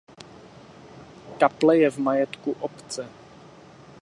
Kaple 1.37 1.75
je 1.77 1.91
v 1.91 1.97
majetku 1.99 2.55
obce. 2.59 3.07